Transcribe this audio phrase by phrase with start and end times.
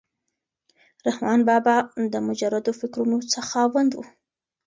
[1.07, 1.77] رحمان بابا
[2.13, 3.17] د مجردو فکرونو
[3.49, 3.99] خاوند و.